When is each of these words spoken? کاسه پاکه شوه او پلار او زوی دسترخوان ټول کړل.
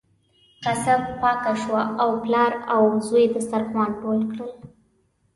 کاسه 0.63 0.93
پاکه 1.21 1.53
شوه 1.61 1.81
او 2.03 2.09
پلار 2.23 2.51
او 2.73 2.83
زوی 3.07 3.25
دسترخوان 3.35 3.89
ټول 4.01 4.19
کړل. 4.31 4.51